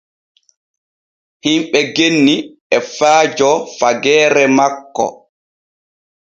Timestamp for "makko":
4.57-5.05